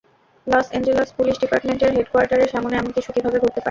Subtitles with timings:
[0.47, 3.59] Loss Angeles police ডিপার্টমেন্টের হেডকোয়ার্টারের সামনে এমন কিছু কিভাবে ঘটতে পারে?